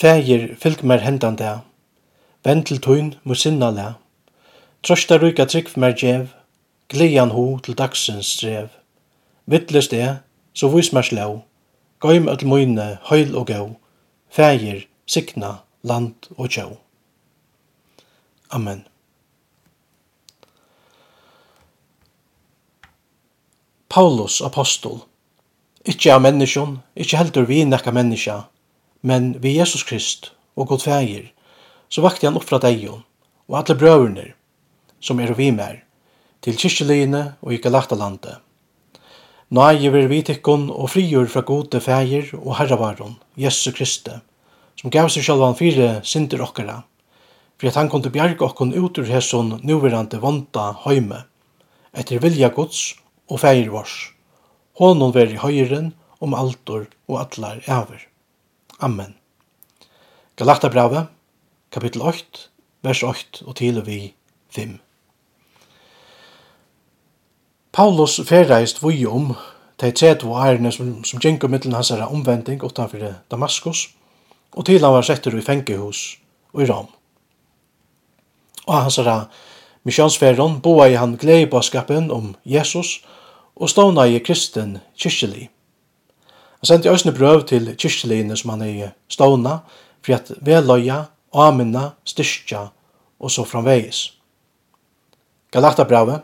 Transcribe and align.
Fægir, 0.00 0.56
fylg 0.56 0.84
mer 0.84 0.96
hendan 0.96 1.36
dag. 1.36 1.58
Vend 2.44 2.64
til 2.64 2.78
tøyn 2.80 3.10
mot 3.24 3.36
sinna 3.36 3.68
le. 3.70 3.88
Trøsta 4.80 5.18
ryka 5.20 5.44
trygg 5.44 5.74
mer 5.76 5.92
djev. 5.92 6.30
Glian 6.88 7.34
ho 7.36 7.58
til 7.58 7.76
dagsens 7.76 8.30
strev. 8.32 8.70
Vittlest 9.44 9.92
er, 9.92 10.22
så 10.54 10.70
vis 10.72 10.88
mer 10.96 11.04
slå. 11.04 11.42
Gøym 12.00 12.30
at 12.32 12.44
møyne, 12.48 12.86
høyl 13.10 13.36
og 13.36 13.46
gau. 13.50 13.66
Fægir, 14.32 14.86
sikna, 15.06 15.50
land 15.82 16.30
og 16.38 16.48
tjau. 16.48 16.78
Amen. 18.50 18.86
Paulus 23.90 24.40
apostol. 24.40 25.02
Ikkje 25.84 26.14
av 26.16 26.24
menneskjon, 26.24 26.78
ikkje 26.96 27.20
heldur 27.20 27.44
vi 27.52 27.60
nekka 27.68 27.92
menneskja, 27.92 28.38
men 29.02 29.32
vi 29.40 29.56
Jesus 29.56 29.84
Krist 29.86 30.32
og 30.56 30.68
god 30.72 30.84
feir, 30.84 31.30
så 31.88 32.02
vakti 32.04 32.28
han 32.28 32.36
opp 32.38 32.46
fra 32.48 32.60
deion 32.62 33.02
og 33.50 33.56
alle 33.58 33.76
brøverne 33.78 34.26
som 35.00 35.20
er 35.20 35.32
og 35.32 35.40
vi 35.40 35.48
mer, 35.54 35.80
til 36.44 36.56
kyrkjelegene 36.60 37.22
og 37.40 37.54
i 37.56 37.60
Galatalandet. 37.62 38.38
Nå 39.50 39.64
er 39.66 40.06
vi 40.08 40.20
tikkun 40.22 40.68
og 40.70 40.92
frigjør 40.92 41.26
fra 41.32 41.42
gode 41.42 41.80
feir 41.82 42.28
og 42.38 42.54
herravaron, 42.60 43.16
Jesus 43.36 43.74
Kristi, 43.74 44.20
som 44.78 44.92
gav 44.92 45.08
seg 45.10 45.26
sjalvan 45.26 45.58
fire 45.58 45.88
synder 46.06 46.44
okkara, 46.44 46.82
for 47.58 47.68
at 47.68 47.80
han 47.80 47.90
kunne 47.92 48.12
bjerge 48.12 48.44
okkon 48.46 48.76
ut 48.76 49.00
ur 49.00 49.08
hesson 49.10 49.58
nuverande 49.66 50.20
vonda 50.20 50.70
høyme, 50.84 51.24
etter 51.92 52.22
vilja 52.22 52.52
gods 52.54 52.94
og 53.28 53.42
vars 53.42 53.72
vårs. 53.72 53.96
Hånon 54.78 55.12
veri 55.16 55.36
høyren 55.40 55.90
om 56.20 56.36
altor 56.36 56.86
og 57.08 57.20
atlar 57.24 57.60
æver. 57.66 58.09
Amen. 58.82 59.14
Galaterbrave, 60.36 61.06
kapittel 61.72 62.02
8, 62.02 62.24
vers 62.82 63.02
8 63.02 63.44
og 63.46 63.56
til 63.56 63.78
og 63.78 63.86
vi 63.86 64.14
5. 64.56 64.78
Paulus 67.72 68.20
ferreist 68.24 68.80
vui 68.82 69.04
om 69.06 69.34
de 69.80 69.90
tredje 69.92 70.32
ærene 70.32 70.72
som, 70.72 71.04
som 71.04 71.20
gjenk 71.20 71.44
og 71.44 71.52
mittelen 71.52 71.76
hans 71.76 71.90
omvending 71.90 72.64
utanfor 72.64 73.04
Damaskus, 73.30 73.90
og 74.52 74.64
til 74.66 74.80
han 74.80 74.96
var 74.96 75.04
setter 75.04 75.36
i 75.36 75.44
fengehus 75.44 76.18
og 76.52 76.62
i 76.62 76.72
Rom. 76.72 76.88
Og 78.66 78.82
hans 78.82 78.98
er 78.98 79.28
misjonsferron 79.84 80.60
boa 80.64 80.88
i 80.88 80.96
han 80.96 81.18
gleibaskapen 81.20 82.10
om 82.10 82.34
Jesus 82.44 83.04
og 83.56 83.68
ståna 83.68 84.08
i 84.08 84.24
kristen 84.24 84.78
kyrkjelig. 84.96 85.50
Han 86.60 86.68
sendte 86.68 86.92
òsne 86.92 87.14
brøv 87.16 87.46
til 87.48 87.70
kyrkjelegene 87.72 88.36
som 88.36 88.52
han 88.52 88.62
er 88.66 88.92
stående, 89.08 89.60
for 90.04 90.16
at 90.16 90.32
veløya, 90.44 91.06
aminna, 91.32 91.94
styrkja 92.04 92.66
og 93.20 93.32
så 93.32 93.46
framvegis. 93.48 94.10
Galata-brevet 95.52 96.20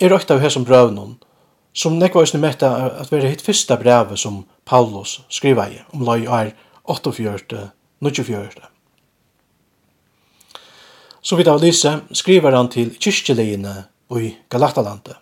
er 0.00 0.12
òkta 0.16 0.36
av 0.36 0.44
hessum 0.44 0.66
brøvnum, 0.68 1.16
som 1.72 1.96
nekva 1.98 2.24
òsne 2.24 2.40
metta 2.42 2.70
at 3.00 3.12
være 3.12 3.30
hitt 3.30 3.44
fyrsta 3.44 3.78
brevet 3.80 4.20
som 4.20 4.42
Paulus 4.68 5.20
skriva 5.32 5.68
i 5.70 5.80
om 5.94 6.04
løy 6.04 6.26
er 6.28 6.52
48-94. 6.90 8.68
Så 11.22 11.36
vidt 11.36 11.48
av 11.52 11.60
Lise 11.62 12.00
skriver 12.16 12.56
han 12.56 12.68
til 12.72 12.92
kyrkjelegene 12.96 13.74
og 14.10 14.22
i 14.24 14.34
Galatalandet. 14.50 15.16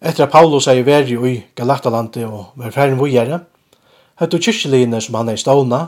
Etter 0.00 0.26
at 0.26 0.32
Paulus 0.32 0.66
er 0.68 0.76
i 0.76 0.84
veri 0.84 1.16
i 1.16 1.36
Galatalandet 1.56 2.26
og 2.28 2.52
var 2.60 2.74
ferden 2.74 2.98
vujere, 3.00 3.40
høttu 4.20 4.36
kyrkjelinjer 4.44 5.00
som 5.00 5.16
han 5.16 5.30
er 5.32 5.38
i 5.38 5.40
stålna, 5.40 5.86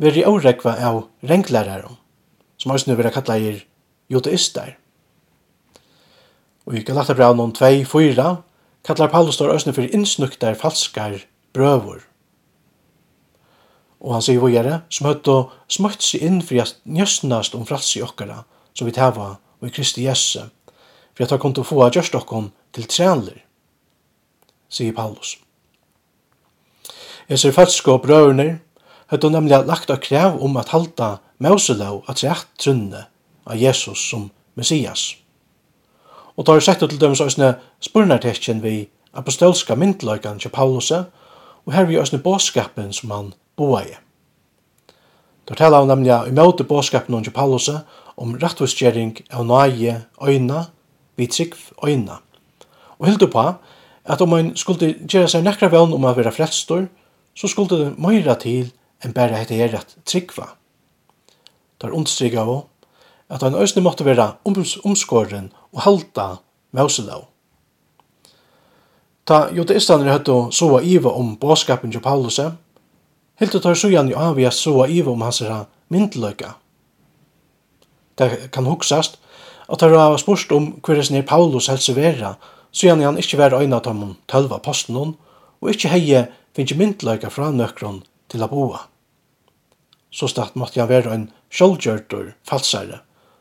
veri 0.00 0.24
årekva 0.24 0.78
av 0.80 1.02
renglærere, 1.28 1.92
som 2.56 2.72
også 2.72 2.90
nu 2.90 2.96
vera 2.96 3.12
kalla 3.12 3.36
i 3.36 3.52
judaister. 4.08 4.78
Og 6.64 6.80
i 6.80 6.86
Galatabraun 6.88 7.52
2-4 7.52 8.32
kallar 8.84 9.12
Paulus 9.12 9.36
står 9.36 9.52
også 9.52 9.76
for 9.76 9.92
innsnuktar 9.92 10.56
falskar 10.56 11.20
brøvur. 11.52 12.00
Og 14.00 14.16
han 14.16 14.24
sier 14.24 14.40
vujere, 14.40 14.82
som 14.88 15.08
høttu 15.08 15.50
smøtt 15.68 16.00
seg 16.04 16.24
inn 16.24 16.40
for 16.44 16.64
njøsnast 16.84 17.56
om 17.56 17.68
frals 17.68 17.92
i 17.96 18.02
okkara, 18.04 18.42
som 18.72 18.88
vi 18.88 18.96
tæva 18.96 19.36
og 19.60 19.68
i 19.68 19.72
Kristi 19.72 20.08
Jesu, 20.08 20.48
for 21.12 21.24
at 21.24 21.32
han 21.32 21.40
kom 21.40 21.52
til 21.56 21.64
å 21.64 21.68
få 21.68 21.84
av 21.84 21.92
gjørst 21.92 22.16
okkom 22.16 22.50
til 22.74 22.88
trænler, 22.90 23.40
sier 24.68 24.92
Paulus. 24.92 25.38
Eser 27.28 27.54
falske 27.54 27.92
og 27.92 28.02
brøverne 28.02 28.60
hadde 29.06 29.30
nemlig 29.30 29.62
lagt 29.66 29.90
av 29.90 30.00
krev 30.02 30.40
om 30.42 30.56
at 30.60 30.74
halda 30.74 31.16
Moselov 31.38 32.02
at 32.08 32.22
rett 32.24 32.50
trunne 32.58 33.06
av 33.46 33.56
Jesus 33.60 34.00
som 34.10 34.30
Messias. 34.54 35.14
Og 36.36 36.46
da 36.46 36.56
har 36.56 36.64
sett 36.64 36.82
til 36.82 36.98
dem 37.00 37.14
sånne 37.14 37.54
spurnartekjen 37.84 38.62
vi 38.62 38.88
apostolska 39.14 39.76
myndløykan 39.78 40.40
til 40.42 40.50
Paulus, 40.50 40.90
og 40.90 41.72
her 41.72 41.86
vi 41.86 42.00
sånne 42.00 42.22
båskapen 42.24 42.92
som 42.92 43.14
han 43.14 43.32
boa 43.56 43.84
i. 43.86 43.94
Da 45.44 45.54
taler 45.54 45.84
han 45.84 45.92
nemlig 45.92 46.12
i 46.28 46.34
møte 46.34 46.64
båskapen 46.64 47.24
til 47.24 47.32
Paulus 47.32 47.70
om 48.16 48.36
rettvistgjering 48.40 49.16
av 49.30 49.46
nøye 49.46 50.00
øyna, 50.22 50.66
vi 51.16 51.26
trygg 51.26 51.54
øyna 51.84 52.23
og 53.04 53.10
hildu 53.10 53.28
på 53.28 53.44
at 54.04 54.20
om 54.20 54.32
man 54.32 54.52
skulle 54.56 54.94
gjøre 55.04 55.28
seg 55.28 55.44
nekra 55.44 55.68
vevn 55.72 55.92
om 55.96 56.06
å 56.08 56.12
være 56.16 56.32
frelstor, 56.32 56.86
så 57.36 57.48
skulle 57.48 57.76
det 57.76 57.98
møyra 58.00 58.36
til 58.40 58.70
enn 59.04 59.12
bare 59.16 59.36
hette 59.36 59.56
her 59.58 59.76
at 59.76 59.92
tryggva. 60.08 60.54
Det 61.76 61.88
er 61.88 61.96
understryga 61.96 62.44
av 62.44 62.64
at 63.28 63.44
han 63.44 63.56
òsne 63.56 63.82
måtte 63.84 64.06
være 64.06 64.30
omskåren 64.44 65.50
og 65.72 65.84
halta 65.84 66.26
mauselov. 66.76 67.26
Ta 69.24 69.48
judaistanere 69.56 70.18
høttu 70.18 70.52
soa 70.52 70.82
iva 70.84 71.12
om 71.16 71.34
båskapen 71.40 71.92
til 71.92 72.04
Paulus, 72.04 72.40
hiltu 73.40 73.60
tar 73.60 73.76
så 73.76 73.88
sujan 73.88 74.08
jo 74.12 74.20
avia 74.20 74.52
soa 74.52 74.88
iva 74.88 75.12
om 75.12 75.24
hans 75.24 75.40
herra 75.40 75.64
myndløyka. 75.92 76.54
Det 78.18 78.50
kan 78.52 78.68
huksast 78.68 79.18
at 79.68 79.80
tar 79.80 79.96
hava 79.96 80.18
spørst 80.20 80.52
om 80.52 80.74
hver 80.84 81.00
er 81.00 81.22
Paulus 81.26 81.68
helse 81.72 81.96
vera 81.96 82.36
Sian 82.74 83.02
han 83.06 83.18
ikkje 83.18 83.38
var 83.38 83.54
ein 83.54 83.72
av 83.72 83.84
dem 83.86 84.16
tølva 84.26 84.58
posten 84.58 84.96
og 84.98 85.70
ikkje 85.70 85.92
heie 85.92 86.24
finnje 86.56 86.76
myndløyga 86.78 87.30
fra 87.30 87.52
nøkron 87.54 88.02
til 88.28 88.42
a 88.42 88.48
boa. 88.50 88.80
Så 90.10 90.26
start 90.30 90.56
måtte 90.58 90.80
han 90.82 90.90
være 90.90 91.12
ein 91.14 91.28
sjålgjørtur 91.54 92.32
falsare, 92.46 93.00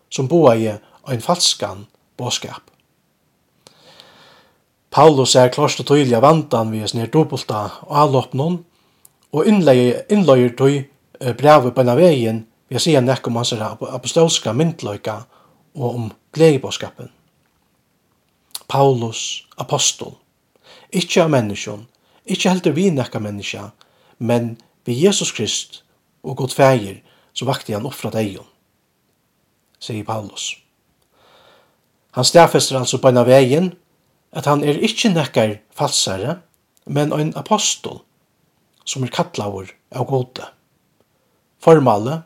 som 0.10 0.30
boa 0.30 0.54
i 0.56 0.70
ein 0.70 1.22
falskan 1.22 1.88
båskap. 2.18 2.62
Paulus 4.94 5.34
er 5.36 5.50
klarst 5.50 5.82
og 5.82 5.90
tydelig 5.90 6.20
av 6.20 6.26
vantan 6.28 6.70
vi 6.70 6.86
snir 6.86 7.10
dobbulta 7.10 7.64
og 7.88 7.96
avloppnån, 8.04 8.60
og 9.34 9.48
innløyer 9.50 10.54
tøy 10.54 10.84
brevet 11.40 11.74
på 11.74 11.82
en 11.82 11.90
av 11.90 11.98
veien 11.98 12.44
vi 12.70 12.82
sier 12.82 13.02
nekk 13.02 13.28
om 13.28 13.42
hans 13.42 13.54
apostolska 13.58 14.54
myndløyga 14.54 15.24
og 15.74 15.90
om 15.90 16.12
gledebåskapen. 16.34 17.10
Paulus, 18.74 19.44
apostol. 19.62 20.16
Ikkje 20.90 21.28
av 21.28 21.30
menneskjon, 21.30 21.84
ikkje 22.26 22.50
heldur 22.50 22.74
vi 22.74 22.88
nekka 22.90 23.20
menneska, 23.22 23.68
men 24.18 24.56
vi 24.88 24.96
Jesus 24.98 25.30
Krist 25.36 25.84
og 26.26 26.40
god 26.40 26.56
feir, 26.58 27.04
så 27.38 27.46
vakti 27.46 27.76
han 27.76 27.86
offra 27.86 28.10
deion, 28.14 28.48
sier 29.78 30.06
Paulus. 30.08 30.56
Han 32.18 32.26
stafester 32.26 32.80
altså 32.80 32.98
på 32.98 33.12
en 33.12 33.22
av 33.22 33.30
vegin, 33.30 33.70
at 34.34 34.50
han 34.50 34.66
er 34.66 34.82
ikkje 34.82 35.14
nekkar 35.14 35.54
falsare, 35.78 36.40
men 36.90 37.14
ein 37.14 37.30
apostol, 37.38 38.02
som 38.90 39.06
er 39.06 39.14
kattlaur 39.14 39.70
av 39.94 40.10
gode. 40.10 40.50
Formale, 41.62 42.24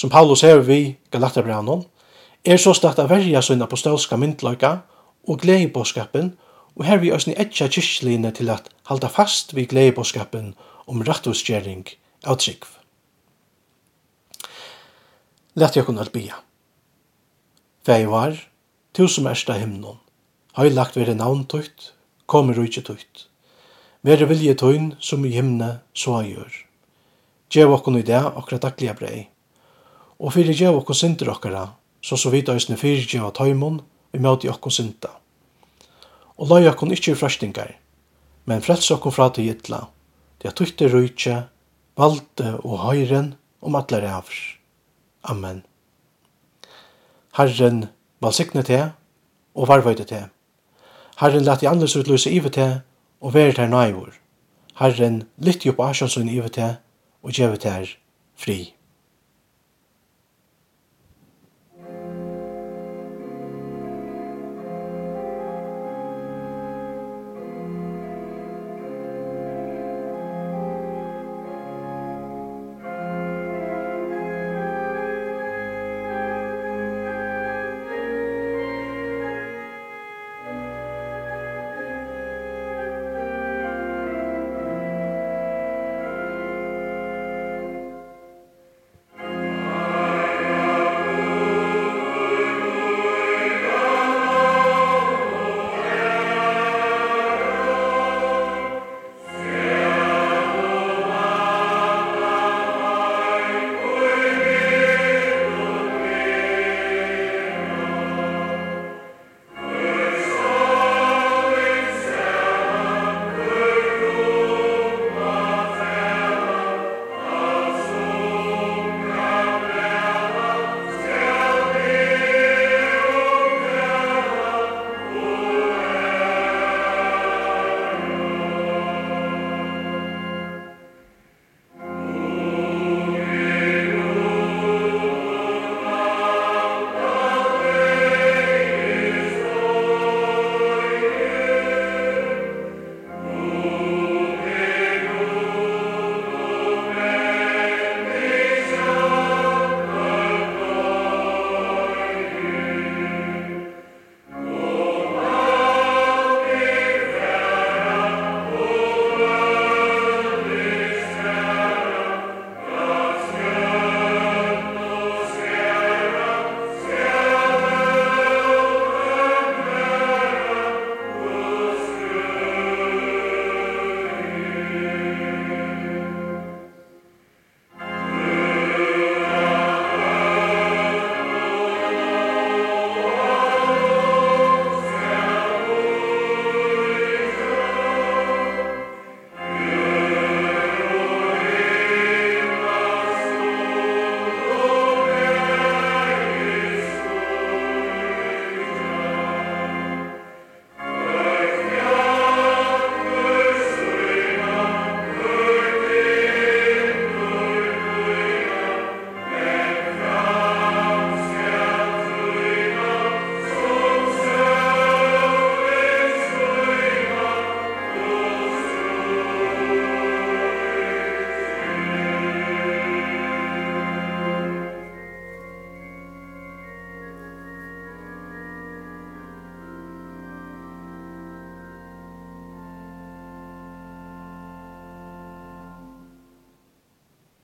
som 0.00 0.08
Paulus 0.08 0.46
hever 0.48 0.64
vi 0.64 0.80
Galaterbranon, 1.12 1.84
er 2.44 2.56
så 2.56 2.72
start 2.72 3.04
av 3.04 3.12
verja 3.12 3.44
sin 3.44 3.62
apostolska 3.64 4.16
myndløyka, 4.16 4.78
og 5.26 5.40
gleibåskapen, 5.40 6.34
og 6.74 6.84
her 6.84 6.98
vi 7.02 7.12
òsni 7.14 7.36
etja 7.38 7.68
kyrkjeline 7.70 8.32
til 8.34 8.50
at 8.50 8.68
halda 8.90 9.08
fast 9.08 9.54
vi 9.54 9.66
gleibåskapen 9.70 10.54
om 10.86 11.02
rattusgjering 11.06 11.86
av 12.26 12.40
trygg. 12.42 12.64
Lætt 15.54 15.76
jeg 15.76 15.86
kunne 15.86 16.02
albia. 16.02 16.40
Vei 17.86 18.02
var, 18.10 18.34
tu 18.92 19.06
som 19.08 19.28
erst 19.30 19.50
av 19.52 19.60
himnon, 19.60 20.00
høylagt 20.58 20.96
vere 20.98 21.14
navn 21.14 21.44
tøyt, 21.46 21.92
kommer 22.26 22.56
rujtje 22.58 22.82
tøyt. 22.82 23.28
Vere 24.04 24.26
vilje 24.28 24.56
tøyn 24.58 24.94
som 25.00 25.24
i 25.24 25.30
himne 25.32 25.78
så 25.94 26.18
gjør. 26.26 26.50
Gjev 27.54 27.70
okkon 27.76 28.00
i 28.00 28.04
det 28.04 28.18
okra 28.18 28.58
daglige 28.58 28.96
brei. 28.98 29.18
Og 30.18 30.34
fyrir 30.34 30.56
gjev 30.58 30.80
okkon 30.80 30.98
synder 30.98 31.30
okkara, 31.32 31.68
så 32.02 32.18
så 32.18 32.32
vidt 32.34 32.50
òsne 32.52 32.76
fyrir 32.80 33.06
gjev 33.06 33.28
av 33.28 33.36
tøymon, 33.38 33.78
vi 34.14 34.22
møte 34.22 34.50
okkon 34.50 34.72
synda. 34.72 35.10
Og 36.38 36.50
la 36.50 36.62
okkon 36.70 36.94
ikkje 36.94 37.14
i 37.14 37.18
frøstingar, 37.18 37.74
men 38.46 38.62
frels 38.62 38.90
okkon 38.94 39.14
fra 39.14 39.28
til 39.34 39.50
gittla, 39.50 39.84
det 40.38 40.50
er 40.50 40.56
tøytte 40.56 40.90
rujtje, 40.92 41.36
valde 41.98 42.50
og 42.62 42.78
høyren 42.86 43.34
om 43.62 43.78
atle 43.78 44.00
rævr. 44.02 44.34
Amen. 45.30 45.62
Herren 47.34 47.86
valsigne 48.22 48.62
te, 48.62 48.80
og 49.54 49.68
varvøyde 49.70 50.04
te. 50.06 50.20
Herren 51.18 51.46
lette 51.46 51.66
i 51.66 51.70
andres 51.70 51.96
utløse 51.96 52.30
ive 52.30 52.50
te, 52.54 52.68
og 53.20 53.34
være 53.34 53.56
ter 53.58 53.70
nøyvor. 53.70 54.12
Herren 54.78 55.22
lytti 55.38 55.70
opp 55.70 55.80
asjonsun 55.86 56.28
ive 56.28 56.50
te, 56.54 56.74
og 57.22 57.32
gjeve 57.32 57.58
ter 57.62 57.94
fri. 58.36 58.74